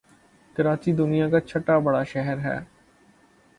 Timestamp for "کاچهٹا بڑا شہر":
1.29-2.37